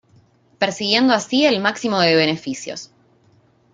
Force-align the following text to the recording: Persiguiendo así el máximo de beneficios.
Persiguiendo 0.57 1.13
así 1.13 1.45
el 1.45 1.59
máximo 1.59 1.99
de 1.99 2.15
beneficios. 2.15 2.89